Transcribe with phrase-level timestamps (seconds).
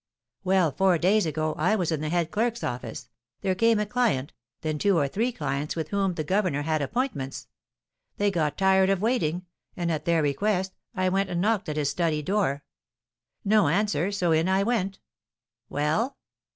[0.43, 3.07] "Well, four days ago I was in the head clerk's office;
[3.41, 7.47] there came a client, then two or three clients with whom the governor had appointments.
[8.17, 9.45] They got tired of waiting;
[9.77, 12.63] and, at their request, I went and knocked at his study door.
[13.45, 14.97] No answer; so in I went."
[15.69, 16.17] "Well?"